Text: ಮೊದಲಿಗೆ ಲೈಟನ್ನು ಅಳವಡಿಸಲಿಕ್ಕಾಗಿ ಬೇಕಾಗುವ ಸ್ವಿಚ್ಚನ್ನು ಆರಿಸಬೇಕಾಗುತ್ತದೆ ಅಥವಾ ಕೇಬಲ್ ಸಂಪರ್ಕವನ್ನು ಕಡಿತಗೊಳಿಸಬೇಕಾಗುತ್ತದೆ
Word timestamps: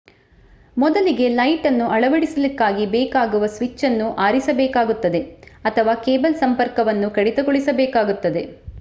ಮೊದಲಿಗೆ 0.77 1.27
ಲೈಟನ್ನು 1.31 1.85
ಅಳವಡಿಸಲಿಕ್ಕಾಗಿ 1.89 2.85
ಬೇಕಾಗುವ 2.95 3.45
ಸ್ವಿಚ್ಚನ್ನು 3.55 4.07
ಆರಿಸಬೇಕಾಗುತ್ತದೆ 4.25 5.21
ಅಥವಾ 5.65 5.95
ಕೇಬಲ್ 6.05 6.41
ಸಂಪರ್ಕವನ್ನು 6.43 7.09
ಕಡಿತಗೊಳಿಸಬೇಕಾಗುತ್ತದೆ 7.19 8.43